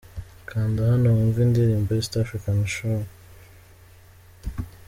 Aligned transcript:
Kanda 0.49 0.79
hano 0.91 1.07
wumve 1.15 1.39
indirimbo 1.43 1.89
East 1.97 2.13
African 2.23 2.59
Show. 2.73 2.99